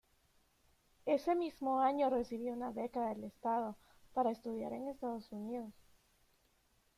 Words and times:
Ese 1.05 1.35
mismo 1.35 1.79
año 1.79 2.09
recibió 2.09 2.53
una 2.53 2.71
beca 2.71 3.09
del 3.09 3.23
Estado 3.25 3.77
para 4.15 4.31
estudiar 4.31 4.73
en 4.73 4.87
Estados 4.87 5.31
Unidos. 5.31 5.71